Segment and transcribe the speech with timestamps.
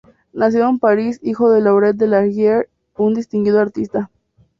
[0.33, 4.09] Nacido en París, hijo de Laurent de La Hire, un distinguido artista.